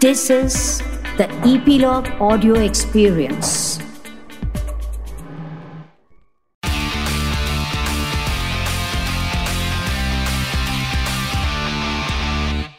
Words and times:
This 0.00 0.30
is 0.30 0.82
the 1.16 1.28
Epilogue 1.44 2.08
Audio 2.20 2.54
Experience. 2.54 3.78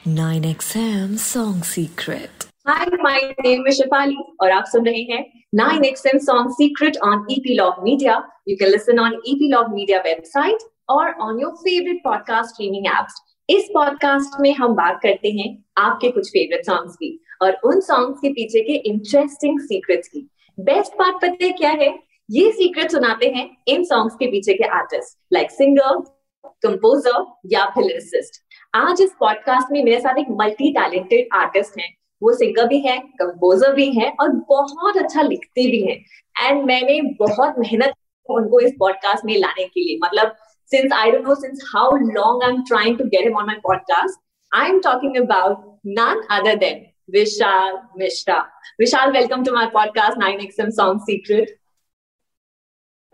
Nine 0.05 0.43
XM 0.43 1.17
Song 1.17 1.63
Secret. 1.63 2.29
Hi, 2.67 2.87
my 3.01 3.35
name 3.43 3.67
is 3.67 3.79
Shafali 3.79 4.15
और 4.41 4.51
आप 4.51 4.65
सुन 4.65 4.85
रहे 4.85 5.01
हैं 5.01 5.23
9XM 5.55 6.19
Song 6.19 6.49
Secret 6.59 6.97
on 7.01 7.25
Epilogue 7.29 7.83
Media. 7.83 8.15
You 8.45 8.57
can 8.57 8.71
listen 8.71 8.99
on 8.99 9.13
Epilogue 9.33 9.71
Media 9.73 10.01
website 10.07 10.63
or 10.89 11.15
on 11.19 11.39
your 11.39 11.53
favorite 11.63 12.03
podcast 12.05 12.55
streaming 12.55 12.85
apps. 12.85 13.13
इस 13.50 13.64
podcast 13.74 14.40
में 14.40 14.54
हम 14.54 14.74
बात 14.74 15.00
करते 15.02 15.28
हैं 15.28 15.64
आपके 15.76 16.10
कुछ 16.10 16.28
फेवरेट 16.28 16.66
सॉन्ग्स 16.66 16.94
की 16.94 17.24
और 17.42 17.52
उन 17.64 17.80
सॉन्ग्स 17.80 18.18
के 18.18 18.28
पीछे 18.28 18.60
के 18.60 18.72
इंटरेस्टिंग 18.72 19.60
सीक्रेट्स 19.60 20.08
की। 20.08 20.30
बेस्ट 20.60 20.92
पार्ट 20.92 21.14
पता 21.14 21.44
है 21.44 21.52
क्या 21.52 21.70
है? 21.70 21.98
ये 22.30 22.52
सीक्रेट 22.52 22.90
सुनाते 22.90 23.26
हैं 23.26 23.56
इन 23.68 23.84
सॉन्ग्स 23.84 24.14
के 24.14 24.26
पीछे 24.26 24.54
के 24.54 24.64
आर्टिस्ट 24.64 25.18
लाइक 25.32 25.50
सिंगर 25.50 25.98
कंपोजर 26.46 27.24
या 27.52 27.64
फिर 27.64 27.84
लिरिसिस्ट 27.84 28.42
आज 28.74 29.02
इस 29.02 29.10
पॉडकास्ट 29.20 29.72
में 29.72 29.84
मेरे 29.84 30.00
साथ 30.00 30.18
एक 30.18 30.26
मल्टी 30.30 30.72
टैलेंटेड 30.72 31.28
आर्टिस्ट 31.34 31.80
हैं। 31.80 31.94
वो 32.22 32.32
सिंगर 32.32 32.66
भी 32.66 32.80
है 32.80 32.98
कंपोजर 32.98 33.72
भी 33.72 33.92
है 33.92 34.12
और 34.20 34.28
बहुत 34.48 34.96
अच्छा 34.96 35.22
लिखते 35.22 35.70
भी 35.70 35.82
हैं। 35.82 36.04
एंड 36.46 36.64
मैंने 36.64 37.00
बहुत 37.02 37.54
मेहनत 37.58 37.92
उनको 38.30 38.60
इस 38.60 38.72
पॉडकास्ट 38.78 39.24
में 39.24 39.36
लाने 39.36 39.64
के 39.64 39.80
लिए 39.80 39.98
मतलब 40.04 40.36
since 40.69 40.91
I 40.91 41.11
don't 41.11 41.23
know 41.23 41.35
since 41.35 41.63
how 41.73 41.89
long 41.91 42.41
I'm 42.43 42.65
trying 42.65 42.97
to 42.97 43.05
get 43.05 43.25
him 43.25 43.35
on 43.35 43.45
my 43.45 43.57
podcast. 43.65 44.21
I'm 44.51 44.81
talking 44.81 45.17
about 45.17 45.63
none 45.83 46.21
other 46.29 46.55
than 46.55 46.85
Vishal 47.13 47.81
Mishra. 47.95 48.47
Vishal, 48.81 49.13
welcome 49.13 49.43
to 49.43 49.51
my 49.51 49.69
podcast, 49.69 50.17
9XM 50.17 50.71
Song 50.71 50.99
Secret. 51.11 51.49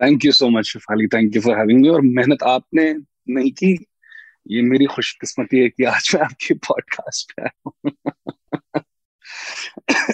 Thank 0.02 0.26
you 0.26 0.32
so 0.32 0.48
much 0.50 0.66
Shifali 0.66 1.08
thank 1.14 1.36
you 1.36 1.42
for 1.42 1.58
having 1.58 1.82
me 1.82 1.90
और 1.90 2.02
मेहनत 2.02 2.44
आपने 2.52 2.86
नहीं 3.36 3.52
की 3.60 3.74
ये 4.52 4.62
मेरी 4.70 4.86
खुशकिस्मती 4.94 5.60
है 5.60 5.70
कि 5.70 5.84
आज 5.92 6.12
मैं 6.16 6.22
आपके 6.22 6.54
पॉडकास्ट 6.68 7.34
पे 7.40 7.50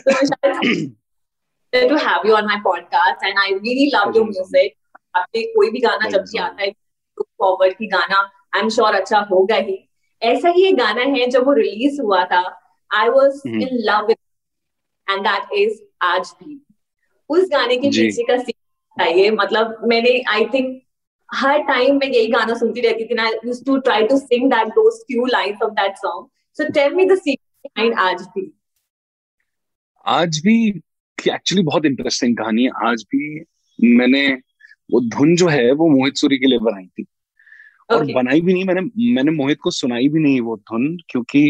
so, 0.01 0.15
Vishal, 0.17 1.87
to 1.91 1.99
have 2.07 2.25
you 2.25 2.35
on 2.39 2.49
my 2.49 2.57
podcast 2.65 3.23
and 3.29 3.39
I 3.45 3.47
really 3.67 3.87
love 3.93 4.13
your 4.15 4.25
music. 4.33 4.75
आपके 5.15 5.41
कोई 5.53 5.69
भी 5.71 5.79
गाना 5.87 6.09
जब 6.09 6.21
भी 6.31 6.37
आता 6.39 6.63
है 6.63 6.71
फॉरवर्ड 7.20 7.74
की 7.74 7.86
गाना 7.86 8.20
आई 8.54 8.60
एम 8.60 8.68
श्योर 8.68 8.94
अच्छा 8.94 9.18
होगा 9.30 9.56
ही। 9.56 9.78
ऐसा 10.22 10.48
ही 10.48 10.66
एक 10.66 10.76
गाना 10.76 11.02
है 11.12 11.26
जब 11.30 11.46
वो 11.46 11.52
रिलीज़ 11.52 12.00
हुआ 12.00 12.24
था 12.24 12.42
I 12.90 13.08
was 13.08 13.40
in 13.48 13.68
love 13.88 14.10
and 14.10 15.20
that 15.20 15.52
is 15.58 15.80
आज 16.02 16.32
भी। 16.42 16.60
उस 17.30 17.48
गाने 17.52 17.76
के 17.76 17.90
पीछे 17.90 18.22
का 18.22 18.36
चाहिए 18.36 19.30
मतलब 19.30 19.76
मैंने 19.88 20.20
आई 20.28 20.44
थिंक 20.44 20.80
हर 21.28 21.62
टाइम 21.62 21.96
मैं 21.96 22.06
यही 22.08 22.26
गाना 22.28 22.54
सुनती 22.54 22.80
रहती 22.80 23.04
थी 23.04 23.14
ना 23.14 23.28
use 23.44 23.64
to 23.64 23.76
try 23.80 24.06
to 24.06 24.18
sing 24.18 24.50
that 24.50 24.68
those 24.68 25.02
few 25.06 25.26
lines 25.26 25.62
of 25.62 25.72
that 25.72 25.96
song 25.96 26.26
so 26.56 26.68
tell 26.72 26.94
me 26.94 27.04
the 27.04 27.14
secret 27.18 27.70
behind 27.78 27.98
आज 27.98 28.26
भी। 28.34 28.50
आज 30.04 30.40
भी 30.44 30.56
एक्चुअली 31.18 31.62
बहुत 31.62 31.84
इंटरेस्टिंग 31.84 32.36
कहानी 32.36 32.64
है। 32.64 32.70
आज 32.84 33.04
भी 33.10 33.44
मैंने 33.78 34.26
वो 34.92 35.00
धुन 35.08 35.34
जो 35.36 35.48
है 35.48 35.72
वो 35.72 35.88
मोहित 35.88 36.16
सूरी 36.16 36.38
के 36.38 36.46
लिए 36.46 36.58
बनाई 36.60 36.86
थी 36.86 37.04
और 37.90 37.98
okay. 37.98 38.14
बनाई 38.14 38.40
भी 38.40 38.52
नहीं 38.52 38.64
मैंने 38.64 38.80
मैंने 39.14 39.30
मोहित 39.32 39.58
को 39.62 39.70
सुनाई 39.70 40.08
भी 40.08 40.20
नहीं 40.20 40.40
वो 40.40 40.56
धुन 40.56 40.96
क्योंकि 41.08 41.42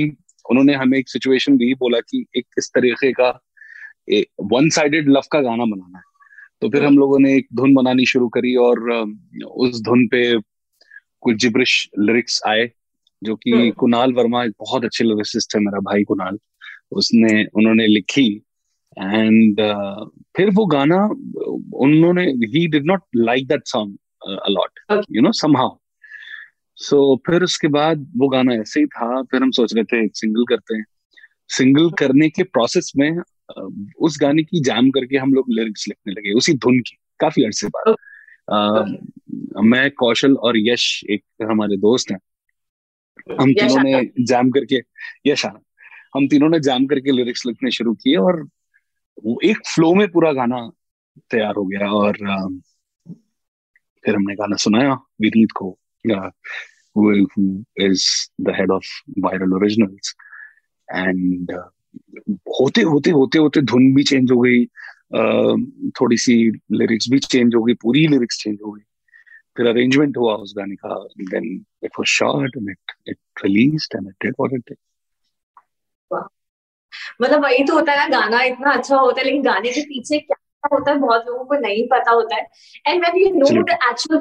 उन्होंने 0.46 0.74
हमें 0.74 0.98
एक 0.98 1.08
सिचुएशन 1.08 1.56
दी 1.56 1.72
बोला 1.74 2.00
कि 2.00 2.24
एक 2.36 2.46
इस 2.58 2.70
तरीके 2.74 3.12
का 3.12 3.28
वन 4.52 4.68
साइडेड 4.68 5.08
लव 5.08 5.28
का 5.32 5.40
गाना 5.40 5.64
बनाना 5.64 5.98
है 5.98 6.10
तो 6.62 6.68
फिर 6.68 6.84
हम 6.84 6.98
लोगों 6.98 7.18
ने 7.18 7.34
एक 7.36 7.46
धुन 7.54 7.74
बनानी 7.74 8.06
शुरू 8.06 8.28
करी 8.28 8.54
और 8.56 8.80
उस 9.46 9.80
धुन 9.82 10.06
पे 10.06 10.22
कुछ 11.20 11.36
जिब्रिश 11.36 11.74
लिरिक्स 11.98 12.40
आए 12.46 12.70
जो 13.22 13.34
कि 13.36 13.50
हम्म। 13.50 13.70
कुणाल 13.70 14.12
वर्मा 14.12 14.44
एक 14.44 14.52
बहुत 14.60 14.84
अच्छे 14.84 15.04
लिरिसिस्ट 15.04 15.54
है 15.56 15.60
मेरा 15.60 15.80
भाई 15.80 16.04
कुणाल 16.04 16.38
उसने 16.92 17.44
उन्होंने 17.54 17.86
लिखी 17.86 18.28
एंड 18.98 19.60
uh, 19.60 20.22
फिर 20.36 20.50
वो 20.50 20.66
गाना 20.66 21.04
उन्होंने 21.76 22.22
ही 22.24 22.66
did 22.66 22.84
not 22.86 23.02
like 23.16 23.46
that 23.48 23.62
song 23.66 23.98
a lot 24.46 25.04
you 25.10 25.22
know 25.22 25.32
somehow 25.32 25.76
so 26.76 27.22
फिर 27.26 27.42
उसके 27.42 27.68
बाद 27.68 28.12
वो 28.16 28.28
गाना 28.28 28.54
ऐसे 28.54 28.80
ही 28.80 28.86
था 28.86 29.22
फिर 29.22 29.42
हम 29.42 29.50
सोच 29.50 29.74
रहे 29.74 29.84
थे 29.84 30.08
सिंगल 30.08 30.44
करते 30.48 30.76
हैं। 30.76 30.84
सिंगल 31.48 31.90
करने 31.90 32.28
के 32.28 32.42
प्रोसेस 32.42 32.92
में 32.96 33.10
uh, 33.10 33.92
उस 33.98 34.18
गाने 34.20 34.42
की 34.42 34.60
जाम 34.60 34.90
करके 34.90 35.16
हम 35.16 35.34
लोग 35.34 35.44
लिरिक्स 35.48 35.88
लिखने 35.88 36.12
लगे 36.12 36.32
उसी 36.32 36.54
धुन 36.54 36.78
की 36.78 36.96
काफ़ी 37.20 37.44
अरसे 37.44 37.68
बाद। 37.68 37.94
Okay. 38.52 39.06
uh, 39.56 39.64
मैं 39.64 39.90
कौशल 39.90 40.34
और 40.34 40.54
यश 40.56 41.04
एक 41.10 41.24
हमारे 41.42 41.76
दोस्त 41.76 42.10
हैं। 42.10 42.18
हम 43.40 43.52
तीनों 43.52 43.82
ने 43.82 44.24
जैम 44.24 44.50
करके 44.50 44.80
यश 45.26 45.46
हम 46.16 46.28
तीनों 46.28 46.48
ने 46.48 46.60
जैम 46.60 46.86
करके 46.86 47.12
लिरिक्स 47.12 47.46
लिखने 47.46 47.70
शुरू 47.70 47.94
किए 47.94 48.16
और 48.16 48.48
वो 49.24 49.38
एक 49.44 49.58
फ्लो 49.74 49.94
में 49.94 50.06
पूरा 50.08 50.32
गाना 50.32 50.68
तैयार 51.30 51.54
हो 51.56 51.64
गया 51.66 51.90
और 51.92 52.16
फिर 54.04 54.14
हमने 54.14 54.34
गाना 54.34 54.56
सुनाया 54.56 54.92
विनीत 55.20 55.52
को। 55.56 55.78
Is 57.80 58.06
the 58.40 58.54
head 58.58 58.70
of 58.70 58.86
Viral 59.18 59.52
Originals 59.54 60.14
and 60.88 61.52
होते 62.60 62.82
होते 62.82 63.10
होते 63.10 63.38
होते 63.38 63.60
धुन 63.62 63.94
भी 63.94 64.02
चेंज 64.02 64.30
हो 64.32 64.40
गई 64.40 64.64
थोड़ी 66.00 66.16
सी 66.16 66.34
लिरिक्स 66.72 67.08
भी 67.10 67.18
चेंज 67.18 67.54
हो 67.54 67.62
गई, 67.62 67.74
पूरी 67.74 68.06
लिरिक्स 68.08 68.42
चेंज 68.42 68.58
हो 68.66 68.70
गई। 68.72 68.82
फिर 69.56 69.66
अरेंजमेंट 69.66 70.16
हुआ 70.16 70.34
उस 70.34 70.54
गाने 70.58 70.74
का 70.74 70.94
then 71.30 71.44
it 71.84 71.90
was 71.98 72.06
shot 72.06 72.56
and 72.56 72.70
it 72.70 72.92
it 73.08 73.18
released 73.44 73.96
and 73.96 74.08
it 74.08 74.14
did 74.24 74.34
what 74.40 74.52
it 74.52 74.60
did 74.60 74.76
मतलब 77.22 77.44
वही 77.44 77.64
तो 77.64 77.74
होता 77.74 77.92
है 77.92 77.98
ना 77.98 78.18
गाना 78.18 78.42
इतना 78.44 78.72
अच्छा 78.72 78.96
होता 78.96 79.20
है 79.20 79.24
लेकिन 79.26 79.42
गाने 79.42 79.70
के 79.70 79.80
पीछे 79.82 80.18
क्या 80.18 80.68
होता 80.72 80.90
है 80.90 80.98
बहुत 80.98 81.26
लोगों 81.26 81.44
को 81.44 81.54
नहीं 81.60 81.86
पता 81.88 82.10
होता 82.10 82.36
है। 82.36 82.46
And 82.86 83.00
when 83.00 83.16
you 83.16 83.30
know 83.30 83.62
the 83.62 83.78
actual 83.90 84.20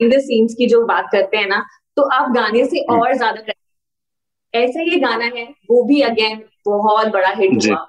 in 0.00 0.10
the 0.10 0.18
scenes 0.20 0.54
की 0.54 0.66
जो 0.66 0.84
बात 0.86 1.08
करते 1.12 1.36
हैं 1.36 1.46
ना 1.48 1.64
तो 1.96 2.02
आप 2.10 2.30
गाने 2.32 2.64
से। 2.64 2.84
और 2.90 3.14
ज़्यादा 3.14 3.40
करते 3.40 3.60
ऐसे 4.54 4.82
ही 4.82 5.00
गाना 5.00 5.24
है 5.36 5.44
वो 5.70 5.82
भी 5.84 6.00
अगेन 6.02 6.42
बहुत 6.66 7.06
बड़ा 7.08 7.28
हिट 7.30 7.66
हुआ। 7.66 7.86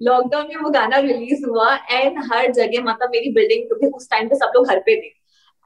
लॉकडाउन 0.00 0.46
में 0.48 0.56
वो 0.56 0.70
गाना 0.70 0.96
रिलीज़ 0.98 1.44
हुआ 1.46 1.74
एंड 1.90 2.18
हर 2.32 2.50
जगह 2.52 2.82
मतलब 2.84 3.10
मेरी 3.10 3.30
बिल्डिंग 3.32 3.66
क्योंकि 3.66 3.86
उस 3.96 4.08
टाइम 4.10 4.28
पे 4.28 4.36
सब 4.36 4.52
लोग 4.54 4.66
घर 4.66 4.78
पे 4.86 4.96
थे। 4.96 5.10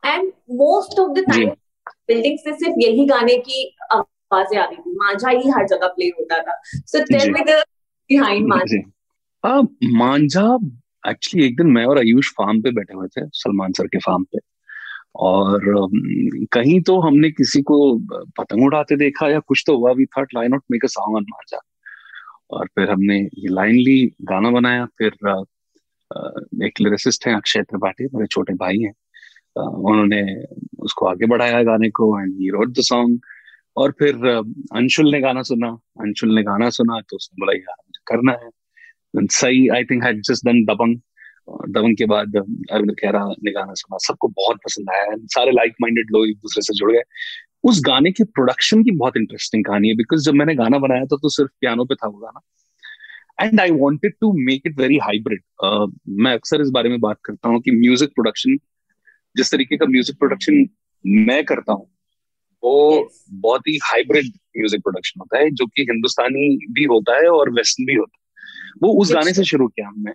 And 0.02 0.32
most 0.56 0.98
of 1.00 1.12
the 1.12 1.24
time 1.28 1.48
building 2.08 2.38
से 2.38 2.52
सिर्फ़ 2.54 2.80
यही 2.80 3.06
गाने 3.06 3.36
की 3.38 3.64
आवाज़ें 4.30 4.58
आती 4.60 4.76
थी। 4.76 4.96
मांझा 4.96 5.28
ही 5.28 5.50
हर 5.50 5.66
जगह 5.68 5.88
प्ले 5.88 6.06
होता 6.10 6.40
था। 6.42 6.60
So 6.64 7.04
tell 7.04 7.30
me 7.32 7.40
the 7.44 7.62
behind 8.10 8.48
Manjha. 8.48 9.60
Manjha 9.98 10.58
actually 11.04 11.46
एक 11.46 11.56
दिन 11.56 11.66
मैं 11.72 11.84
और 11.86 11.98
आयुष 11.98 12.30
फार्म 12.32 12.60
पे 12.62 12.70
बैठे 12.72 12.94
हुए 12.94 13.08
थे 13.08 13.26
सलमान 13.34 13.72
सर 13.72 13.86
के 13.86 13.98
फार्म 13.98 14.24
पे। 14.24 14.38
और 15.26 15.60
कहीं 16.52 16.80
तो 16.86 16.98
हमने 17.00 17.30
किसी 17.30 17.60
को 17.62 17.76
पतंग 18.38 18.64
उड़ाते 18.64 18.96
देखा 18.96 19.28
या 19.28 19.38
कुछ 19.40 19.62
तो 19.66 19.76
हुआ 19.76 19.92
भी 19.94 20.06
था 20.06 20.22
why 20.34 20.48
not 20.48 20.62
make 20.70 20.84
a 20.84 20.88
song 20.88 21.16
on 21.16 21.24
Manjha? 21.30 21.60
और 22.50 22.66
फिर 22.74 22.90
हमने 22.90 23.18
ये 23.18 23.48
लाइन 23.48 23.76
ली 23.76 24.04
गाना 24.22 24.50
बनाया 24.50 24.84
फिर 24.98 25.12
एक 26.66 26.80
लिरिसिस्ट 26.80 27.26
है 27.26 27.34
अक्षय 27.36 27.62
त्रिपाठी 27.62 28.04
मेरे 28.14 28.26
छोटे 28.26 28.54
भाई 28.54 28.78
हैं। 28.78 28.92
उन्होंने 29.58 30.22
उसको 30.84 31.06
आगे 31.06 31.26
बढ़ाया 31.26 31.62
गाने 31.62 31.90
को 31.90 32.18
and 32.20 32.34
he 32.40 32.50
wrote 32.50 32.68
the 32.68 32.82
song 32.82 33.20
और 33.76 33.92
फिर 33.98 34.14
अंशुल 34.26 35.10
ने 35.12 35.20
गाना 35.20 35.42
सुना, 35.42 35.68
अंशुल 36.00 36.34
ने 36.34 36.42
गाना 36.42 36.68
सुना 36.70 37.00
तो 37.00 37.16
उसने 37.16 37.40
बोला, 37.40 37.52
यार, 37.54 37.76
मुझे 37.78 38.02
करना 38.08 38.32
है। 38.44 39.26
सही 39.32 39.68
I 39.76 39.84
think 39.84 40.04
had 40.04 40.20
just 40.28 40.46
done 40.46 40.64
Dabangg 40.64 40.96
Dabangg 41.70 41.96
के 41.96 42.06
बाद 42.06 42.36
अरविंद 42.36 42.94
खेरा 43.00 43.20
ने 43.44 43.50
गाना 43.52 43.74
सुना। 43.74 43.98
सबको 44.06 44.28
बहुत 44.28 44.56
पसंद 44.64 44.90
आया 44.90 45.16
सारे 45.34 45.52
लाइक 45.52 45.74
माइंडेड 45.82 46.10
लोग 46.12 46.28
एक 46.28 46.36
दूसरे 46.38 46.62
से 46.62 46.74
जुड़ 46.78 46.90
गए। 46.92 47.02
उस 47.64 47.80
गाने 47.86 48.10
की 48.12 48.24
प्रोडक्शन 48.26 48.82
की 48.84 48.90
बहुत 48.96 49.16
इंटरेस्टिंग 49.16 49.64
कहानी 49.64 49.88
है 49.88 49.94
बिकॉज़ 49.96 50.24
जब 50.24 50.34
मैंने 50.34 50.54
गाना 50.54 50.78
बनाया 50.78 51.04
था 51.04 51.16
तो 51.22 51.28
सिर्फ़ 51.28 51.50
पियानो 51.60 51.84
पे 51.84 51.94
था 51.94 52.08
वो 52.08 52.18
गाना। 52.18 52.40
And 53.38 53.60
I 53.60 53.70
wanted 53.72 54.14
to 54.20 54.32
make 54.46 54.62
it 54.66 54.78
very 54.80 54.98
hybrid 54.98 55.42
मैं 56.22 56.32
अक्सर 56.32 56.60
इस 56.62 56.70
बारे 56.70 56.88
में 56.90 57.00
बात 57.00 57.18
करता 57.24 57.48
हूँ 57.48 57.60
कि 57.60 57.70
म्यूज़िक 57.72 58.10
प्रोडक्शन 58.10 58.56
जिस 59.36 59.50
तरीके 59.52 59.76
का 59.76 59.86
म्यूज़िक 59.86 60.18
प्रोडक्शन 60.18 60.66
मैं 61.04 61.44
करता 61.44 61.72
हूँ 61.72 61.88
वो 62.66 62.76
yes. 62.92 63.18
बहुत 63.42 63.68
ही 63.68 63.78
हाइब्रिड 63.84 64.26
म्यूज़िक 64.58 64.80
प्रोडक्शन 64.82 65.20
होता 65.20 65.38
है 65.38 65.50
जो 65.52 65.66
कि 65.66 65.82
हिंदुस्तानी 65.90 66.46
भी 66.72 66.84
होता 66.92 67.16
है 67.16 67.28
और 67.30 67.50
वेस्टर्न 67.54 67.86
भी 67.86 67.94
होता 67.94 68.16
है। 68.16 68.24
वो 68.82 68.92
उस 69.02 69.12
गाने 69.14 69.32
से 69.34 69.44
शुरू 69.44 69.66
किया 69.68 69.88
हमने। 69.88 70.12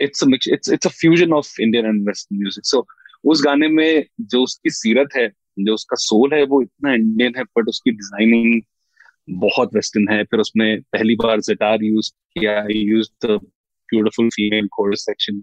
It's 0.00 0.24
it's 0.48 0.70
it's 0.72 0.86
a 0.86 0.90
fusion 0.90 1.32
of 1.32 1.60
Indian 1.60 1.86
and 1.86 2.06
western 2.08 2.38
music 2.38 2.66
so 2.66 2.86
उस 3.24 3.42
गाने 3.44 3.68
में 3.68 4.04
जो 4.20 4.42
उसकी 4.42 4.70
सीरत 4.72 5.16
है 5.16 5.28
जो 5.58 5.74
उसका 5.74 5.96
सोल 6.00 6.34
है 6.34 6.42
वो 6.46 6.60
इतना 6.62 6.94
इंडियन 6.94 7.34
है 7.36 7.42
बट 7.56 7.68
उसकी 7.68 7.90
डिज़ाइनिंग 7.90 8.60
बहुत 9.40 9.74
वेस्टर्न 9.74 10.08
है। 10.10 10.22
फिर 10.24 10.40
उसमें 10.40 10.80
पहली 10.92 11.14
बार 11.14 11.40
सितार 11.40 11.84
यूज़ 11.84 12.10
किया 12.38 12.58
use 12.70 13.08
the 13.24 13.38
beautiful 13.88 14.28
female 14.28 14.68
chorus 14.72 15.04
section 15.06 15.42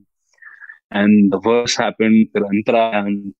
and 0.96 1.32
the 1.32 1.42
verse 1.46 1.80
happened 1.82 2.26
फिर 2.34 2.44
अंतरा 2.44 2.90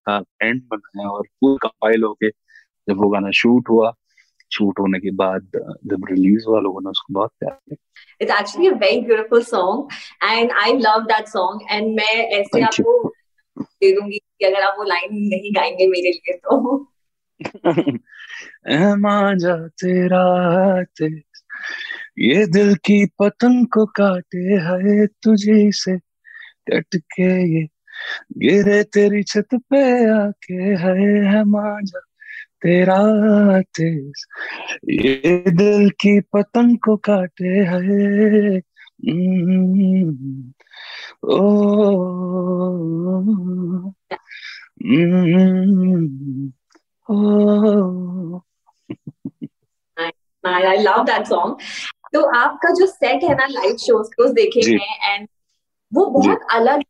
का 0.10 0.18
एंड 0.44 0.62
बनाया 0.64 1.10
और 1.10 1.28
पूरा 1.42 1.68
कंपाइल 1.68 2.04
होके 2.04 2.30
जब 2.90 2.98
वो 2.98 3.10
गाना 3.10 3.32
शूट 3.32 3.70
हुआ 3.70 3.94
शूट 4.54 4.80
होने 4.80 5.00
के 5.00 5.12
बाद 5.12 5.42
जब 5.86 6.06
रिलीज़ 6.12 6.46
हुआ 6.48 6.60
लोगों 6.60 6.82
ने 6.82 6.90
उसको 6.90 7.14
बहुत 7.14 7.32
प्यार 7.40 7.58
किया। 7.70 7.86
It's 8.22 8.34
actually 8.38 8.74
a 8.74 8.78
very 8.84 9.00
beautiful 9.08 9.46
song 9.54 9.88
and 10.34 10.50
I 10.68 10.70
love 10.88 11.08
that 11.12 11.28
song 11.36 11.60
and 11.72 11.96
मैं 11.96 12.16
ऐसे 12.40 12.62
आपको 12.62 13.14
दे 13.60 13.92
दूँगी 13.96 14.18
कि 14.18 14.46
अगर 14.46 14.62
आप 14.62 14.76
वो 14.78 14.84
लाइन 14.84 15.10
नहीं 15.12 15.56
गाएँगे 15.56 15.88
मेरे 15.88 16.10
लिए 16.10 16.38
तो। 16.38 16.84
मांझा 18.98 19.68
तेरा 19.68 20.82
ये 22.20 22.46
दिल 22.46 22.76
की 22.76 23.06
पतंग 23.06 23.68
को 23.68 23.86
काटे 23.86 24.38
है 24.38 25.08
तुझे 25.08 25.72
से 25.72 25.98
कट 26.70 26.96
के 26.96 27.60
ये 27.60 27.68
गिरे 28.38 28.84
तेरी 28.84 29.24
छत 29.24 29.48
पे 29.54 30.10
आके 30.12 30.54
है 30.54 31.26
है 31.26 31.44
मांझा 31.44 32.02
तेरा 32.62 32.98
तेज। 33.62 34.14
ये 34.90 35.44
दिल 35.52 35.90
की 35.90 36.20
पतंग 36.20 36.78
को 36.78 36.98
काटे 36.98 37.48
है। 37.48 38.62
ओ। 41.24 41.40
ओ। 47.10 48.40
आई 50.46 50.78
लव 50.78 51.04
दैट 51.04 51.26
सॉन्ग 51.26 51.58
तो 52.14 52.22
आपका 52.22 52.74
जो 52.74 52.86
सेट 52.86 53.24
है 53.24 53.36
ना 53.36 53.46
लाइव 53.46 53.76
शोज़ 53.78 54.08
को 54.08 54.34
देखे 54.34 54.72
हैं 54.72 55.14
एंड 55.14 55.28
वो 55.94 56.06
बहुत 56.06 56.40
अलग 56.52 56.84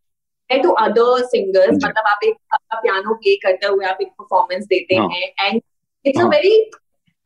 है 0.52 0.60
टू 0.60 0.70
अदर 0.70 1.26
सिंगर्स 1.26 1.76
मतलब 1.76 2.04
आप 2.08 2.20
एक 2.24 2.36
पियानो 2.74 3.14
प्ले 3.14 3.36
करते 3.36 3.68
हुए 3.68 3.86
आप 3.86 3.98
एक 4.02 4.08
परफॉर्मेंस 4.08 4.66
देते 4.66 4.96
हाँ. 4.96 5.10
हैं 5.10 5.48
and 5.48 5.62
it's 6.06 6.22
a 6.22 6.26
very 6.26 6.72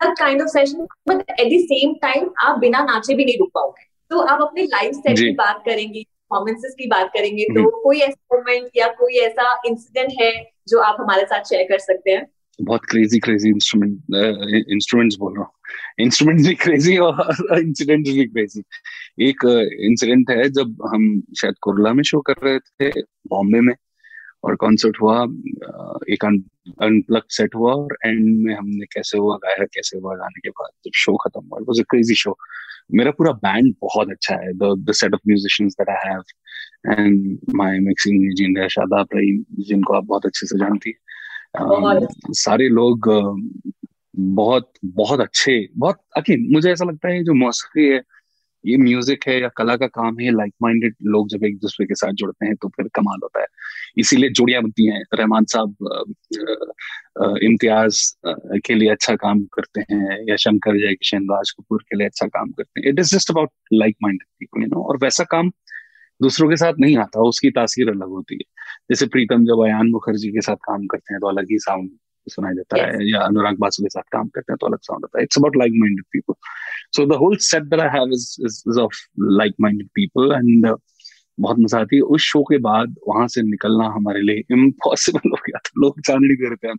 kind 0.04 0.42
of 0.42 0.50
session 0.50 0.88
but 1.08 1.30
at 1.40 1.48
the 1.48 1.60
same 1.64 1.94
time 1.94 2.30
आप 2.40 2.60
बिना 2.60 2.80
नाचे 2.84 3.14
भी 3.14 3.25
नहीं 3.25 3.38
रुक 3.40 3.50
पाओगे। 3.56 3.84
तो 4.10 4.20
आप 4.20 4.42
अपने 4.42 4.64
लाइफ 4.64 4.96
सेट 4.96 5.18
की 5.20 5.34
बात 5.34 5.64
करेंगे 5.66 6.04
परफॉर्मेंसेस 6.04 6.74
की 6.74 6.88
बात 6.88 7.08
करेंगे 7.08 7.44
तो 7.44 7.84
कोई 7.84 8.00
ऐसा 8.00 8.36
मोमेंट 8.36 8.70
या 8.75 8.88
कोई 8.88 9.16
ऐसा 9.16 9.62
इंसिडेंट 9.66 10.14
है 10.22 10.52
जो 10.68 10.80
आप 10.80 10.98
हमारे 11.00 11.25
साथ 11.25 11.44
शेयर 11.44 11.64
कर 11.64 11.80
सकते 11.80 12.12
हैं? 12.12 12.32
बहुत 12.61 12.85
क्रेजी 12.85 13.19
क्रेजी 13.19 13.50
इंस्ट्रूमेंट 13.50 14.03
इंस्ट्रूमेंट्स 14.69 15.17
बोल 15.19 15.33
रहा 15.33 15.44
हूँ। 15.44 15.51
इंस्ट्रूमेंट 16.00 16.47
भी 16.47 16.55
क्रेजी 16.55 16.97
और 16.97 17.59
इंसिडेंट 17.59 18.05
भी 18.05 18.25
क्रेजी 18.25 18.63
एक 19.21 19.38
इंसिडेंट 19.79 20.31
uh, 20.31 20.38
है 20.38 20.50
जब 20.50 20.89
हम 20.94 21.23
शायद 21.41 21.55
कुरला 21.61 21.94
में 21.94 22.03
शो 22.03 22.21
कर 22.21 22.33
रहे 22.44 22.59
थे 22.59 23.01
बॉम्बे 23.01 23.61
में 23.61 23.73
और 24.44 24.55
कॉन्सर्ट 24.55 24.97
हुआ 25.01 25.25
uh, 25.25 26.09
एक 26.09 26.25
अनप्लग 26.81 27.21
सेट 27.29 27.55
हुआ 27.55 27.73
और 27.73 27.97
एंड 28.05 28.38
में 28.38 28.55
हमने 28.55 28.85
कैसे 28.85 29.17
हुआ 29.17 29.35
गाया 29.35 29.65
कैसे 29.65 29.97
हुआ 29.97 30.15
गाने 30.15 30.39
के 30.39 30.50
बाद 30.50 30.69
जब 30.85 30.91
शो 30.95 31.15
खत्म 31.15 31.41
हुआ 31.45 31.59
वाज 31.61 31.79
अ 31.79 31.83
क्रेजी 31.89 32.15
शो 32.15 32.38
मेरा 32.94 33.11
पूरा 33.11 33.31
बैंड 33.31 33.75
बहुत 33.81 34.09
अच्छा 34.09 34.35
है 34.35 34.53
the 34.53 34.85
the 34.89 34.91
set 34.91 35.13
of 35.13 35.21
musicians 35.27 35.73
that 35.73 35.89
I 35.89 36.09
have 36.09 36.23
and 37.00 37.38
my 37.55 37.79
mixing 37.79 38.25
engineer 38.25 38.69
Shadab 38.69 39.07
Rahim 39.15 39.63
जिनको 39.63 39.94
आप 39.94 40.03
बहुत 40.03 40.25
अच्छे 40.25 40.47
से 40.47 40.57
जानती 40.57 40.89
हैं। 40.89 41.02
सारे 42.31 42.69
लोग 42.69 43.09
बहुत 44.15 44.71
बहुत 44.85 45.19
अच्छे 45.19 45.67
बहुत 45.77 46.01
अकीन 46.17 46.47
मुझे 46.53 46.71
ऐसा 46.71 46.85
लगता 46.85 47.07
है 47.07 47.23
जो 47.23 47.33
मौसकी 47.33 47.88
है 47.89 48.01
ये 48.65 48.77
म्यूज़िक 48.77 49.27
है 49.27 49.41
या 49.41 49.47
कला 49.47 49.75
का 49.75 49.88
काम 49.88 50.19
है 50.19 50.31
लाइक 50.31 50.53
माइंडेड 50.63 50.95
लोग 51.03 51.29
जब 51.29 51.44
एक 51.44 51.57
दूसरे 51.57 51.85
के 51.85 51.95
साथ 51.95 52.11
जुड़ते 52.11 52.45
हैं 52.45 52.55
तो 52.55 52.67
फिर 52.67 52.88
कमाल 52.88 53.19
होता 53.23 53.41
है। 53.41 53.45
इसीलिए 53.97 54.29
जुड़िया 54.29 54.61
बनती 54.61 54.85
हैं। 54.88 55.03
रहमान 55.13 55.45
साहब 55.45 55.75
इम्तियाज़ 57.44 58.15
के 58.65 58.73
लिए 58.73 58.89
अच्छा 58.89 59.15
काम 59.15 59.44
करते 59.44 59.81
हैं 59.81 60.29
या 60.29 60.35
शंकर 60.35 60.77
जय 60.77 60.94
किशन 60.94 61.23
राज 61.23 61.51
कपूर 61.51 61.83
के 61.83 61.97
लिए 61.97 62.07
अच्छा 62.07 62.27
काम 62.27 62.51
करते 62.51 62.81
हैं। 62.81 62.88
It 62.88 63.00
is 63.00 63.15
just 63.15 63.31
about 63.31 63.50
like 63.73 63.95
minded 64.03 64.27
people 64.39 64.61
you 64.61 64.67
know 64.67 64.83
और 64.83 64.97
वैसा 64.97 65.23
काम 65.23 65.51
दूसरों 66.21 66.50
के 66.50 66.55
साथ 66.55 66.73
नहीं 66.79 66.97
आता 66.97 67.21
उसकी 67.21 67.50
तासीर 67.50 67.89
अलग 67.89 68.07
होती 68.07 68.35
है। 68.35 68.52
जैसे 68.89 69.06
प्रीतम 69.07 69.45
जब 69.45 69.63
अयान 69.65 69.88
मुखर्जी 69.88 70.30
के 70.30 70.41
साथ 70.41 70.56
काम 70.56 70.85
करते 70.88 71.13
हैं 71.13 71.19
तो 71.21 71.27
अलग 71.27 71.51
ही 71.51 71.57
साउंड 71.59 71.89
सुनाई 72.27 72.53
देता 72.53 72.77
yes. 72.77 72.85
है 72.85 73.09
या 73.09 73.19
अनुराग 73.19 73.57
बासु 73.59 73.83
के 73.83 73.89
साथ 73.89 74.03
काम 74.12 74.27
करते 74.27 74.53
हैं 74.53 74.57
तो 74.62 74.68
अलग 74.68 74.80
साउंड 74.81 75.03
होता 75.03 75.19
है। 75.19 75.24
It's 75.24 75.38
about 75.38 75.57
like 75.57 75.74
minded 75.75 76.06
people 76.12 76.33
so 76.95 77.06
the 77.06 77.18
whole 77.21 77.35
set 77.45 77.63
that 77.63 77.80
I 77.80 77.97
have 77.97 78.12
is 78.13 78.25
is 78.45 78.80
of 78.80 79.00
like 79.39 79.53
minded 79.62 79.88
people 79.95 80.31
and 80.35 80.75
बहुत 81.39 81.59
मज़ा 81.59 81.80
आती 81.80 81.95
है। 81.95 82.01
उस 82.01 82.21
शो 82.21 82.41
के 82.44 82.57
बाद 82.57 82.95
वहाँ 83.07 83.27
से 83.27 83.41
निकलना 83.41 83.85
हमारे 83.95 84.21
लिए 84.21 84.44
इम्पॉसिबल 84.51 85.29
हो 85.29 85.38
गया 85.47 85.59
था। 85.59 85.81
लोग 85.81 86.00
जाने 86.00 86.27
नहीं 86.27 86.38
दे 86.38 86.47
रहे 86.47 86.56
थे 86.56 86.68
हम। 86.68 86.77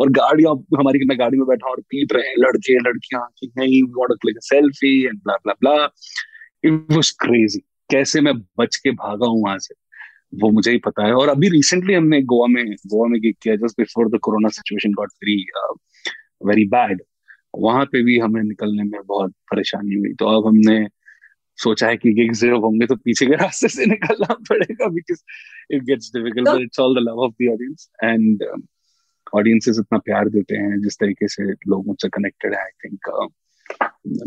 और 0.00 0.10
गाड़ियाँ 0.10 0.52
हमारी 0.78 1.04
मैं 1.06 1.18
गाड़ी 1.18 1.38
में 1.38 1.46
बैठा 1.46 1.70
और 1.70 1.80
पीट 1.80 2.12
रहे 2.12 2.28
हैं 2.28 2.34
लड़के 2.38 2.78
लड़कियाँ 2.88 3.26
कि 3.38 3.50
नहीं 3.58 3.82
want 3.96 4.18
click 4.22 4.38
selfie 4.42 4.94
and 5.06 5.18
blah 5.18 5.36
blah 5.36 5.52
blah 5.60 5.74
it 6.64 6.92
was 6.92 7.10
crazy 7.10 7.60
कैसे 7.90 8.20
मैं 8.20 8.34
बच 8.58 8.76
के 8.76 8.90
भागा 8.90 9.26
हूँ 9.26 9.42
वहाँ 9.44 9.58
से? 9.58 9.74
वो 10.32 10.50
मुझे 10.50 10.70
ही 10.70 10.78
पता 10.78 11.06
है। 11.06 11.12
और 11.14 11.28
अभी 11.28 11.48
रिसेंटली 11.48 11.94
हमने 11.94 12.20
गोवा 12.22 12.46
में 12.46 12.64
गोवा 12.86 13.06
में 13.08 13.20
गिग 13.20 13.34
किया 13.42 13.56
just 13.56 13.80
before 13.80 14.08
the 14.08 14.18
corona 14.22 14.48
situation 14.48 14.92
got 14.92 15.12
very 15.24 15.44
very 16.46 16.64
bad 16.68 17.02
वहाँ 17.58 17.84
पे 17.92 18.02
भी 18.02 18.18
हमें 18.18 18.42
निकलने 18.42 18.82
में 18.82 19.00
बहुत 19.06 19.32
परेशानी 19.52 19.94
हुई। 19.94 20.12
तो 20.14 20.26
अब 20.26 20.46
हमने 20.46 20.86
सोचा 21.58 21.86
है 21.88 21.96
कि 21.96 22.12
गिग्स 22.12 22.40
जब 22.40 22.64
होंगे 22.64 22.86
तो 22.86 22.96
पीछे 22.96 23.26
के 23.26 23.34
रास्ते 23.34 23.68
से 23.68 23.86
निकलना 23.86 24.34
पड़ेगा 24.50 24.88
because 24.88 25.22
it 25.74 25.82
gets 25.84 26.10
difficult 26.16 26.48
but 26.48 26.60
it's 26.60 26.80
all 26.80 26.94
the 26.94 26.98
love 26.98 27.20
of 27.20 27.32
the 27.32 27.48
audience 27.52 27.88
and 28.04 28.44
audiences 29.34 29.78
इतना 29.80 29.98
प्यार 29.98 30.28
देते 30.28 30.56
हैं 30.56 30.80
जिस 30.80 30.98
तरीके 31.00 31.28
से 31.28 31.50
लोग 31.68 31.86
मुझसे 31.86 32.08
कनेक्टेड 32.08 32.54
है 32.54 32.60
I 32.60 32.70
think 32.84 33.08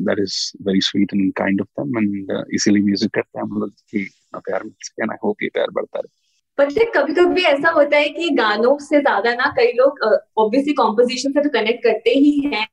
that 0.07 0.19
is 0.23 0.33
very 0.61 0.81
sweet 0.81 1.13
and 1.13 1.35
kind 1.35 1.61
of 1.61 1.67
them 1.77 1.95
and 2.01 2.31
uh, 2.31 2.43
इसीलिए 2.53 2.83
म्यूज़िक 2.83 3.11
करते 3.13 3.39
हैं 3.39 3.45
हम 3.45 3.59
लोग 3.59 3.69
कि 3.69 4.09
प्यार 4.35 4.63
मिल 4.63 4.73
सके 4.81 5.03
एंड 5.03 5.11
आई 5.11 5.17
होप 5.23 5.43
ये 5.43 5.49
प्यार 5.49 5.67
बढ़ता 5.71 5.99
रहे। 5.99 6.19
पता 6.57 7.01
कभी 7.01 7.13
कभी 7.13 7.43
ऐसा 7.43 7.69
होता 7.69 7.97
है 7.97 8.09
कि 8.09 8.29
गानों 8.29 8.77
से 8.77 9.01
ज़्यादा 9.01 9.33
ना 9.33 9.53
कई 9.57 9.71
लोग 9.71 10.03
ऑब्वियसली 10.38 10.73
कॉम्पोजिशन 10.73 11.31
से 11.31 11.43
तो 11.43 11.49
कनेक्ट 11.49 11.83
करते 11.83 12.09
ही 12.09 12.39
हैं। 12.39 12.67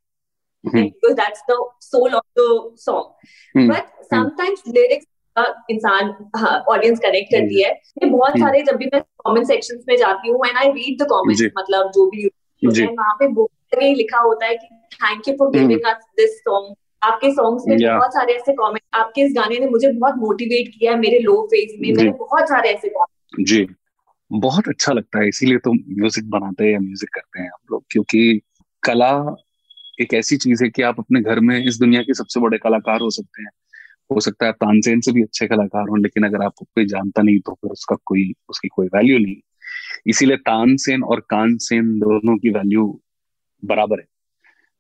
because 0.65 1.15
that's 1.17 1.43
the 1.49 1.57
soul 1.81 2.15
of 2.15 2.25
the 2.35 2.49
song. 2.77 3.05
hmm. 3.55 3.69
but 3.69 3.87
sometimes 4.15 4.67
hmm. 4.67 5.07
इंसान 5.71 6.09
ऑडियंस 6.69 6.99
कनेक्ट 6.99 7.29
करती 7.33 7.63
है। 7.63 7.71
मैं 7.73 8.11
बहुत 8.13 8.39
सारे 8.41 8.63
जब 8.63 8.77
भी 8.77 8.87
मैं 8.95 9.01
कमेंट 9.27 9.47
सेक्शंस 9.47 9.85
में 9.89 9.97
जाती 9.97 10.31
हूँ 10.31 10.47
and 10.47 10.57
I 10.57 10.71
read 10.71 11.03
the 11.03 11.07
comments 11.13 11.43
मतलब 11.59 11.91
जो 11.95 12.07
भी 12.11 12.27
वहाँ 12.87 13.15
पे 13.15 13.29
बहुत 13.29 13.51
लिखा 13.77 14.19
होता 14.19 14.47
है 14.47 14.57
कि 14.57 14.69
thank 14.95 15.29
you 15.29 15.35
for 15.35 15.51
giving 15.51 15.81
us 15.81 16.05
this 16.17 16.31
song 16.31 16.75
आपके 17.03 17.31
सॉन्ग्स 17.31 17.65
में 17.69 17.77
yeah. 17.77 17.97
बहुत 17.97 18.11
सारे 18.11 18.33
ऐसे 18.33 18.53
कमेंट 18.53 18.83
आपके 18.95 19.21
इस 19.21 19.33
गाने 19.37 19.59
ने 19.59 19.67
मुझे 19.67 19.93
बहुत 19.93 20.15
मोटिवेट 20.17 20.69
किया 20.69 20.93
है 20.93 20.99
मेरे 20.99 21.19
लो 21.19 21.47
फ़ेज़ 21.47 21.81
में। 21.81 21.93
मैंने 21.93 22.11
बहुत 22.11 22.49
सारे 22.49 22.69
ऐसे 22.69 22.89
कमेंट 22.89 23.49
जी। 23.49 23.69
बहुत 24.33 24.69
अच्छा 24.69 24.93
लगता 24.93 25.19
है 25.19 25.29
इसीलिए 25.29 25.59
तो 25.59 25.73
म्यूज़िक 25.73 26.31
बनाते 26.31 26.65
हैं 26.65 26.73
या 26.73 26.79
म्यूज़िक 26.79 27.09
करते 27.15 27.41
हैं 27.41 27.49
हम 27.49 27.67
लोग 27.73 27.85
क्योंकि 27.91 28.41
कला 28.83 29.37
एक 30.01 30.15
ऐसी 30.15 30.37
चीज़ 30.37 30.65
है 30.65 30.71
कि 30.71 30.83
आप 30.83 30.97
अपने 30.99 31.21
घर 31.21 31.41
में 31.41 31.67
इस 31.67 31.79
दुनिया 31.79 32.03
के 32.03 32.15
सबसे 32.15 32.41
बड़े 32.41 32.59
कलाकार 32.59 33.01
हो 33.01 33.11
सकते 33.11 33.43
हैं। 33.43 33.51
हो 34.13 34.21
सकता 34.21 34.45
है 34.45 34.49
आप 34.49 34.55
तानसेन 34.55 35.01
से 35.01 35.13
भी 35.13 35.23
अच्छे 35.23 35.47
कलाकार 35.47 35.89
हो 35.89 35.97
लेकिन 35.97 36.25
अगर 36.25 36.45
आपको 36.45 36.65
कोई 36.65 36.87
जानता 36.87 37.23
नहीं 37.23 37.39
तो 37.39 37.55
फिर 37.55 37.71
उसका 37.71 37.97
कोई 38.07 38.33
उसकी 38.49 38.69
कोई 38.69 38.87
वैल्यू 38.87 39.19
नहीं। 39.19 39.37
इसीलिए 40.07 40.37
तानसेन 40.37 41.03
और 41.03 41.21
कानसेन 41.21 41.99
दोनों 41.99 42.39
की 42.39 42.51
वैल्यू 42.51 43.01
बराबर 43.65 44.01
है 44.01 44.07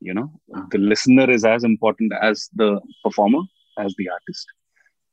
you 0.02 0.14
know 0.14 0.40
the 0.72 0.78
listener 0.78 1.26
is 1.34 1.44
as 1.44 1.64
important 1.64 2.12
as 2.22 2.48
the 2.56 2.80
performer 3.04 3.42
as 3.76 3.94
the 3.98 4.08
artist. 4.16 4.46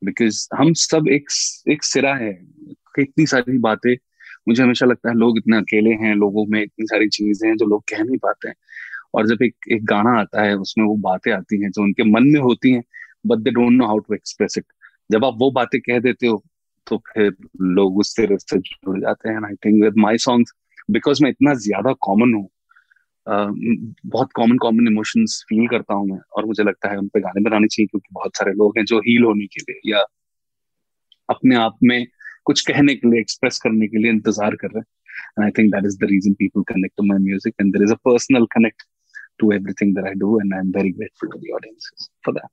Because 0.01 0.47
हम 0.55 0.73
सब 0.73 1.07
एक 1.07 1.25
एक 1.71 1.83
सिरा 1.83 2.13
है 2.15 2.31
इतनी 2.99 3.25
सारी 3.25 3.57
बातें 3.57 3.95
मुझे 4.47 4.63
हमेशा 4.63 4.85
लगता 4.85 5.09
है 5.09 5.15
लोग 5.15 5.37
इतने 5.37 5.57
अकेले 5.57 5.89
हैं 5.89 6.15
लोगों 6.15 6.45
में 6.45 6.61
इतनी 6.63 6.85
सारी 6.85 7.09
चीज़ें 7.09 7.49
हैं 7.49 7.57
जो 7.57 7.65
लोग 7.65 7.83
कह 7.89 8.03
नहीं 8.03 8.17
पाते 8.17 8.47
हैं। 8.47 8.55
और 9.15 9.27
जब 9.27 9.43
एक 9.43 9.55
एक 9.71 9.85
गाना 9.85 10.19
आता 10.19 10.43
है 10.43 10.55
उसमें 10.57 10.85
वो 10.85 10.95
बातें 10.95 11.31
आती 11.31 11.61
हैं 11.63 11.71
जो 11.71 11.83
उनके 11.83 12.03
मन 12.03 12.23
में 12.23 12.39
होती 12.39 12.71
हैं 12.71 12.83
but 13.27 13.37
they 13.37 13.51
don't 13.51 13.71
know 13.71 13.87
how 13.87 13.97
to 13.97 14.13
express 14.13 14.57
it 14.57 14.65
जब 15.11 15.25
आप 15.25 15.33
वो 15.37 15.51
बातें 15.51 15.81
कह 15.81 15.99
देते 15.99 16.27
हो 16.27 16.43
तो 16.87 16.97
फिर 16.97 17.35
लोग 17.61 17.97
उससे 17.97 18.27
जुड़ 18.27 18.99
जाते 19.01 19.29
हैं 19.29 19.45
I 19.45 19.55
think 19.65 19.83
with 19.83 19.93
my 19.97 20.17
songs 20.17 20.53
because 20.91 21.23
मैं 21.23 21.29
इतना 21.29 21.53
ज़्यादा 21.53 21.93
कॉमन 21.93 22.33
हूँ 22.33 22.49
बहुत 23.27 24.31
कॉमन 24.35 24.57
कॉमन 24.57 24.87
इमोशंस 24.87 25.43
फील 25.49 25.67
करता 25.67 25.93
हूँ 25.93 26.07
मैं 26.07 26.19
और 26.37 26.45
मुझे 26.45 26.63
लगता 26.63 26.89
है 26.91 26.97
उन 26.97 27.07
पे 27.07 27.19
गाने 27.19 27.41
बनाने 27.41 27.67
चाहिए 27.67 27.87
क्योंकि 27.87 28.09
बहुत 28.13 28.37
सारे 28.37 28.51
लोग 28.53 28.77
हैं 28.77 28.85
जो 28.85 28.99
हील 28.99 29.23
होने 29.23 29.45
के 29.47 29.61
लिए 29.61 29.91
या 29.91 30.03
अपने 31.29 31.55
आप 31.55 31.77
में 31.83 32.05
कुछ 32.45 32.61
कहने 32.67 32.95
के 32.95 33.09
लिए 33.11 33.19
एक्सप्रेस 33.19 33.59
करने 33.63 33.87
के 33.87 33.97
लिए 33.97 34.11
इंतज़ार 34.11 34.55
कर 34.55 34.67
रहे 34.67 34.79
हैं 34.79 34.85
and 35.39 35.45
I 35.45 35.51
think 35.51 35.73
that 35.75 35.85
is 35.85 35.97
the 35.99 36.09
reason 36.11 36.33
people 36.33 36.63
connect 36.73 36.97
to 36.97 37.03
my 37.03 37.23
music 37.23 37.53
and 37.61 37.73
there 37.73 37.83
is 37.83 37.93
a 37.93 37.97
personal 38.05 38.45
connect 38.51 38.83
to 39.39 39.51
everything 39.51 39.93
that 39.93 40.05
I 40.05 40.13
do, 40.13 40.39
and 40.39 40.53
I'm 40.53 40.71
very 40.71 40.91
grateful 40.91 41.29
to 41.29 41.37
the 41.37 41.51
audiences 41.51 42.09
for 42.23 42.33
that. 42.33 42.51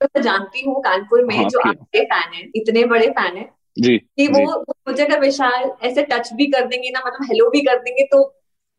तो 0.00 0.20
जानती 0.22 0.60
हूँ 0.60 0.74
कानपुर 0.82 1.24
में 1.24 1.34
हाँ, 1.36 1.48
जो 1.48 1.58
आपके 1.60 2.04
fan 2.04 2.32
है 2.34 2.42
इतने 2.56 2.84
बड़े 2.84 3.08
फ़ैन 3.08 3.36
है 3.36 3.48
जी 3.78 3.96
कि 3.98 4.26
जी 4.26 4.32
वो 4.32 4.58
मुझे 4.88 5.04
अगर 5.04 5.20
विशाल 5.20 5.70
ऐसे 5.82 6.02
टच 6.02 6.32
भी 6.32 6.46
कर 6.46 6.66
देंगे 6.68 6.90
ना 6.90 7.02
मतलब 7.06 7.26
हेलो 7.30 7.48
भी 7.50 7.60
कर 7.60 7.78
देंगे 7.82 8.04
तो 8.04 8.22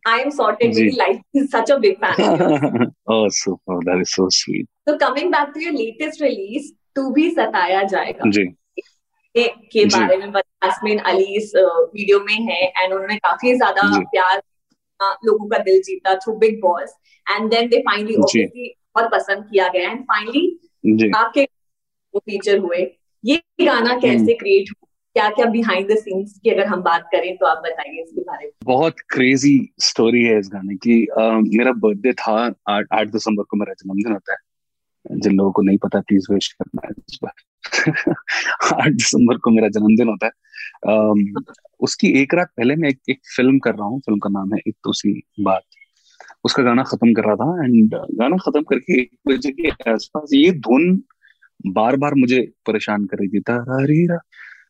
एम 0.05 0.29
सॉर्टेड 0.31 0.73
जी। 0.73 0.81
मेरी 0.81 0.95
life 0.97 1.21
is 1.35 1.45
such 1.47 1.71
a 1.71 1.77
big 1.77 1.95
fan 2.03 2.91
oh, 3.13 3.25
super. 3.31 3.77
That 3.87 4.01
is 4.05 4.15
so 4.15 4.27
sweet. 4.37 4.67
तो 4.87 4.97
coming 4.99 5.31
back 5.31 5.51
to 5.53 5.61
your 5.61 5.73
latest 5.73 6.21
release 6.21 6.71
तू 6.95 7.09
भी 7.11 7.29
सताया 7.31 7.83
जाएगा 7.93 8.29
जी 8.29 8.45
के। 9.35 9.85
बारे 9.87 10.17
में 10.17 10.27
यास्मीन 10.27 10.99
अली 11.01 11.35
इस 11.37 11.51
वीडियो 11.55 12.19
में 12.19 12.33
है 12.49 12.61
एंड 12.63 12.93
उन्होंने 12.93 13.15
काफ़ी 13.17 13.53
ज़्यादा। 13.55 13.87
प्यार 14.11 14.41
लोगों 15.25 15.47
का 15.49 15.57
दिल 15.59 15.81
जीता 15.85 16.15
through 16.15 16.33
Bigg 16.39 16.59
Boss 16.61 16.93
and 17.27 17.49
then 17.51 17.67
they 17.69 17.79
finally. 17.87 18.15
Obviously 18.15 18.67
बहुत 18.95 19.11
पसंद 19.11 19.43
किया 19.45 19.67
गया 19.67 19.89
एंड 19.91 20.03
फाइनली 20.11 21.11
आपके 21.15 21.43
वो 22.13 22.19
फीचर 22.19 22.57
हुए 22.59 22.79
ये 23.23 23.41
गाना 23.61 23.89
हम्म। 23.89 23.99
कैसे 24.01 24.33
क्रिएट 24.33 24.69
हुआ 24.69 24.87
क्या 25.13 25.29
क्या 25.29 25.45
बिहाइंड 25.45 25.91
द 25.91 25.95
सीन्स 25.95 26.39
की 26.43 26.49
अगर 26.49 26.65
हम 26.65 26.81
बात 26.81 27.01
करें 27.01 27.37
तो 27.37 27.45
आप 27.45 27.57
बताइए 27.57 28.01
इसके 28.01 28.21
बारे 28.21 28.45
में। 28.45 28.51
बहुत 28.63 28.95
क्रेजी 29.09 29.73
स्टोरी 29.79 30.23
है 30.23 30.39
इस 30.39 30.49
गाने 30.53 30.75
की। 30.75 31.05
अ, 31.05 31.21
मेरा 31.57 31.71
बर्थडे 31.71 32.13
था 32.13 32.53
आठ 32.69 33.07
दिसंबर 33.07 33.43
को 33.43 33.57
मेरा 33.57 33.73
जन्मदिन 33.73 34.11
होता 34.11 34.31
है। 34.31 34.37
जिन 35.11 35.35
लोगों 35.35 35.51
को 35.51 35.61
नहीं 35.61 35.77
पता 35.77 35.99
प्लीज़ 35.99 36.33
विश 36.33 36.47
करना 36.47 36.93
इस 36.97 37.19
बार 37.23 37.33
आठ 38.81 38.91
दिसंबर 38.91 39.37
को 39.37 39.51
मेरा 39.51 39.67
जन्मदिन 39.67 40.07
होता 40.07 40.25
है। 40.25 40.31
अम, 40.87 41.25
उसकी 41.79 42.07
एक 42.21 42.33
रात 42.33 42.47
पहले 42.57 42.75
मैं 42.75 42.89
एक, 42.89 42.99
एक 43.09 43.19
फ़िल्म 43.35 43.59
कर 43.59 43.75
रहा 43.75 43.87
हूँ। 43.87 43.99
फ़िल्म 43.99 44.19
का 44.19 44.29
नाम 44.29 44.53
है 44.53 44.59
एक 44.67 44.75
दूसरी 44.75 45.21
बात। 45.39 45.61
उसका 46.43 46.63
गाना 46.63 46.83
खत्म 46.83 47.13
कर 47.13 47.23
रहा 47.23 47.35
था 47.35 47.65
एंड 47.65 47.95
गाना 47.95 48.37
खत्म 48.37 48.61
करके 48.61 49.01
एक 49.01 49.09
बजे 49.27 49.51
के 49.51 49.91
आसपास 49.91 50.29
ये 50.33 50.51
धुन 50.51 51.03
बार 51.67 51.95
बार 51.95 52.13
मुझे 52.13 52.51
परेशान 52.67 53.05
कर 53.05 53.17
रही 53.17 53.39
थी। 53.39 54.17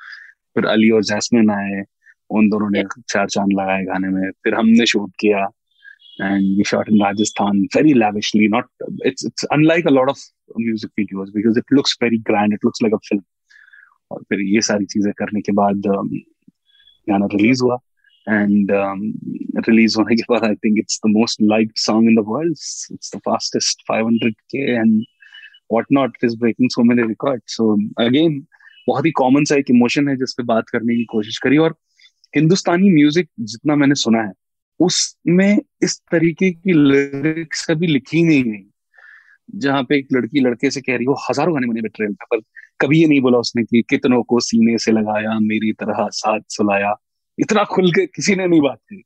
फिर 0.55 0.67
अली 0.67 0.91
और 0.91 1.05
जैस्मिन 1.05 1.51
आए 1.51 1.83
उन 2.31 2.49
दोनों 2.49 2.71
ने 2.71 2.83
चार 3.11 3.29
चाँद 3.29 3.53
लगाए 3.53 3.85
गाने 3.85 4.09
में 4.09 4.31
फिर 4.45 4.55
हमने 4.55 4.87
शूट 4.87 5.13
किया 5.21 5.49
and 6.23 6.59
we 6.59 6.67
shot 6.67 6.89
in 6.89 7.05
Rajasthan 7.05 7.61
very 7.77 7.93
lavishly. 7.95 8.49
Not 8.49 8.65
it's 9.07 9.27
it's 9.27 9.45
unlike 9.51 9.91
a 9.91 9.95
lot 9.99 10.09
of 10.09 10.23
music 10.57 10.91
videos 11.01 11.33
because 11.35 11.61
it 11.61 11.75
looks 11.79 11.97
very 12.03 12.19
grand. 12.31 12.57
It 12.57 12.65
looks 12.65 12.83
like 12.87 12.97
a 12.97 13.03
film. 13.09 13.25
और 14.11 14.23
फिर 14.23 14.41
ये 14.41 14.61
सारी 14.61 14.85
चीज़ें 14.85 15.13
करने 15.19 15.41
के 15.41 15.53
बाद 15.53 15.77
um, 15.77 16.09
गाना 17.09 17.27
रिलीज़ 17.27 17.63
हुआ 17.63 17.77
एंड 18.27 18.71
रिलीज़ 19.69 19.97
होने 19.99 20.17
के 20.17 20.23
बाद 20.31 20.45
I 20.45 20.55
think 20.65 20.79
it's 20.79 21.01
the 21.07 21.11
most 21.11 21.43
liked 21.43 21.77
song 21.79 22.09
in 22.11 22.15
the 22.15 22.25
world 22.29 22.57
it's 22.93 23.11
the 23.17 23.19
fastest 23.27 23.83
500 23.91 24.31
K 24.51 24.71
and 24.73 25.01
what 25.73 25.87
not 25.93 26.17
is 26.25 26.37
breaking 26.41 26.71
so 26.71 26.83
many 26.85 27.09
record 27.09 27.43
so 27.49 27.73
again 28.05 28.41
बहुत 28.89 29.07
ही 29.07 29.11
कॉमन 29.17 29.45
सा 29.45 29.57
एक 29.57 29.71
इमोशन 29.71 30.09
है 30.09 30.17
जिस 30.17 30.33
पे 30.33 30.43
बात 30.45 30.69
करने 30.73 30.95
की 30.97 31.05
कोशिश 31.05 31.39
करी 31.39 31.57
और 31.59 31.75
हिंदुस्तानी 32.35 32.91
म्यूज़िक 32.91 33.29
जितना 33.41 33.75
मैंने 33.77 33.95
सुना 33.95 34.23
है, 34.23 34.33
उसमें 34.81 35.61
इस 35.83 35.99
तरीके 36.13 36.51
की 36.51 36.73
लिरिक्स 36.73 37.67
कभी 37.67 37.87
लिखी 37.87 38.23
नहीं 38.23 38.43
गई। 38.45 38.65
जहाँ 39.57 39.83
पे 39.83 39.99
एक 39.99 40.09
लड़की 40.13 40.41
लड़के 40.41 40.71
से 40.71 40.81
कह 40.81 40.97
रही 40.97 41.05
हो 41.05 41.15
हज़ारों 41.31 41.55
गाने 41.55 41.67
बने 41.67 41.83
बेट्रेल 41.83 42.13
पे, 42.13 42.37
पर 42.37 42.41
कभी 42.81 43.01
ये 43.01 43.07
नहीं 43.07 43.21
बोला 43.21 43.39
उसने 43.39 43.63
कि 43.65 43.83
कितनों 43.91 44.23
को 44.23 44.41
सीने 44.41 44.77
से 44.79 44.93
लगाया, 44.93 45.39
मेरी 45.41 45.73
तरह 45.73 46.09
साथ 46.13 46.41
सुलाया 46.49 46.95
इतना 47.40 47.64
खुल 47.64 47.90
के 47.90 48.07
किसी 48.07 48.37
ने 48.37 48.47
नहीं 48.47 48.61
बात 48.61 48.78
की। 48.78 49.04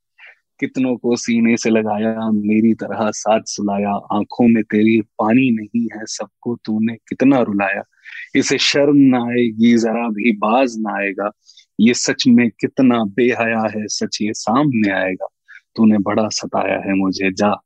कितनों 0.60 0.96
को 0.96 1.16
सीने 1.16 1.56
से 1.56 1.70
लगाया, 1.70 2.30
मेरी 2.30 2.74
तरह 2.74 3.10
साथ 3.10 3.40
सुलाया, 3.46 3.90
आँखों 3.90 4.48
में 4.48 4.62
तेरी 4.62 5.00
पानी 5.00 5.50
नहीं 5.50 5.84
है, 5.84 6.06
सबको 6.06 6.56
तूने 6.56 6.94
कितना 6.94 7.40
रुलाया। 7.40 7.82
इसे 8.34 8.58
शर्म 8.58 8.96
ना 8.96 9.18
आएगी, 9.18 9.78
जरा 9.78 10.08
भी 10.08 10.32
बाज 10.32 10.74
ना 10.78 11.02
आएगा। 11.02 11.30
ये 11.80 11.94
सच 11.94 12.24
में 12.26 12.50
कितना 12.50 13.04
बेहया 13.04 13.60
है, 13.60 13.86
सच 13.88 14.18
ये 14.22 14.32
सामने 14.32 14.92
आएगा। 14.92 15.26
तूने 15.76 15.98
बड़ा 15.98 16.28
सताया 16.28 16.78
है 16.78 16.94
मुझे, 16.94 17.32
जा। 17.32 17.60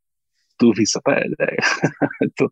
तू 0.60 0.72
भी 0.72 0.86
सताया 0.86 1.20
जाएगा 1.20 2.26
तो 2.38 2.46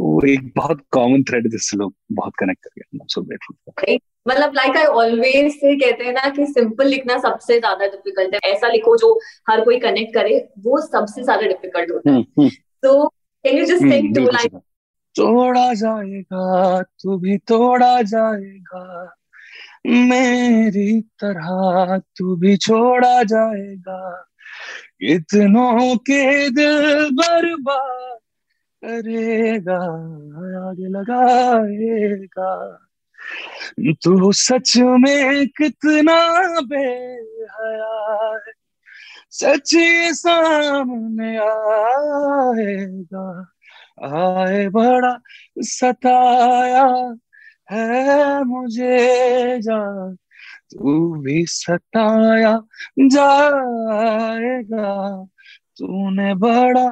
वो 0.00 0.26
एक 0.26 0.52
बहुत 0.56 0.84
कॉमन 0.90 1.22
थ्रेड 1.22 1.50
जिससे 1.50 1.76
लोग 1.76 1.94
बहुत 2.12 2.32
कनेक्ट 2.38 2.64
कर 2.64 2.80
गए 2.80 3.06
सो 3.08 3.22
ग्रेटफुल 3.22 3.98
मतलब 4.28 4.52
लाइक 4.54 4.76
आई 4.76 4.84
ऑलवेज 4.84 5.52
से 5.52 5.76
कहते 5.76 6.04
हैं 6.04 6.12
ना 6.12 6.28
कि 6.30 6.46
सिंपल 6.46 6.86
लिखना 6.86 7.18
सबसे 7.18 7.58
ज़्यादा 7.58 7.86
डिफ़िकल्ट 7.86 8.34
है। 8.34 8.52
ऐसा 8.52 8.68
लिखो 8.68 8.96
जो 8.96 9.20
हर 9.50 9.60
कोई 9.60 9.78
कनेक्ट 9.78 10.14
करे 10.14 10.48
वो 10.58 10.80
सबसे 10.80 11.22
ज़्यादा 11.22 11.46
डिफ़िकल्ट 11.46 11.90
होता 11.90 12.12
है। 12.12 12.48
तो 12.82 13.08
can 13.44 13.58
you 13.58 13.64
just 13.64 13.82
think 13.82 14.16
to 14.16 14.24
like 14.24 14.52
तोड़ा 15.14 15.74
जाएगा 15.74 16.82
तू 16.82 17.18
भी 17.18 17.38
तोड़ा 17.38 18.02
जाएगा। 18.02 19.16
मेरी 19.86 21.00
तरह 21.00 21.98
तू 21.98 22.36
भी 22.36 22.56
छोड़ा 22.56 23.22
जाएगा। 23.22 24.29
इतनों 25.02 25.96
के 25.96 26.50
दिल 26.50 27.10
बर्बाद। 27.12 28.16
करेगा 28.84 29.80
आगे 30.68 30.86
लगाएगा। 30.86 32.78
तू 34.04 34.32
सच 34.32 34.72
में 34.76 35.48
कितना 35.48 36.60
बेहया 36.60 38.34
है 38.34 38.52
सच 39.30 39.70
सामने 40.12 41.36
आएगा। 41.36 43.26
आए 44.04 44.68
बड़ा 44.68 45.20
सताया 45.58 47.16
है 47.70 48.44
मुझे 48.44 49.58
जा 49.62 49.78
तू 50.72 50.92
भी 51.22 51.44
सताया 51.46 52.54
जाएगा 53.12 54.90
तूने 55.78 56.34
बड़ा 56.44 56.86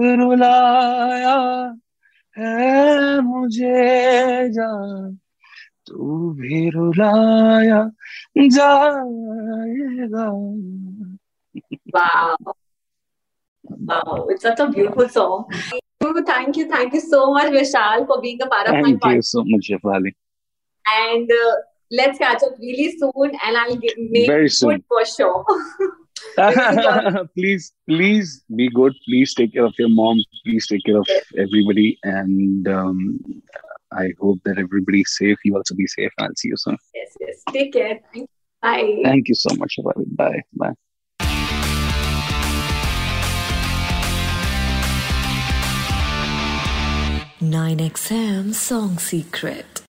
रुलाया 0.00 1.36
है 2.38 3.20
मुझे 3.20 4.48
जा 4.56 4.70
तू 5.86 6.30
भी 6.40 6.68
रुलाया 6.70 7.82
जाएगा 8.38 10.30
Wow. 11.94 12.36
Wow, 13.64 14.26
it's 14.30 14.42
such 14.42 14.60
a 14.60 14.68
beautiful 14.68 15.08
song. 15.08 15.44
Thank 16.26 16.56
you, 16.56 16.68
thank 16.68 16.94
you 16.94 17.00
so 17.00 17.32
much, 17.32 17.52
Vishal, 17.52 18.06
for 18.06 18.20
being 18.20 18.40
a 18.42 18.46
part 18.46 18.66
of 18.68 18.74
Thank 18.74 19.04
my 19.04 19.14
you 19.14 19.22
so 19.22 19.44
much, 19.44 19.68
Shefali. 19.68 20.12
And 20.86 21.30
uh, 21.30 21.52
let's 21.90 22.18
catch 22.18 22.42
up 22.42 22.52
really 22.58 22.96
soon, 22.98 23.30
and 23.44 23.56
I'll 23.56 23.76
get, 23.76 23.94
make 23.98 24.26
Very 24.26 24.48
soon. 24.48 24.70
good 24.70 24.84
for 24.88 25.04
sure. 25.04 25.44
please, 27.36 27.72
please 27.88 28.44
be 28.54 28.68
good. 28.68 28.94
Please 29.06 29.34
take 29.34 29.52
care 29.54 29.64
of 29.64 29.74
your 29.78 29.88
mom. 29.88 30.18
Please 30.44 30.66
take 30.66 30.84
care 30.84 30.98
of 30.98 31.08
everybody. 31.36 31.98
And 32.04 32.66
um, 32.68 33.20
I 33.92 34.10
hope 34.20 34.38
that 34.44 34.58
everybody's 34.58 35.14
safe. 35.16 35.38
You 35.44 35.56
also 35.56 35.74
be 35.74 35.86
safe. 35.86 36.12
I'll 36.18 36.28
see 36.36 36.48
you 36.48 36.56
soon. 36.56 36.76
yes, 36.94 37.16
yes. 37.20 37.42
Take 37.52 37.72
care. 37.72 38.00
Thank 38.12 38.14
you. 38.14 38.26
Bye. 38.62 39.00
Thank 39.04 39.28
you 39.28 39.34
so 39.34 39.54
much, 39.56 39.76
Shefali. 39.78 40.04
Bye. 40.16 40.42
Bye. 40.54 40.74
Nine 47.40 47.78
XM 47.78 48.54
Song 48.54 48.98
Secret. 48.98 49.82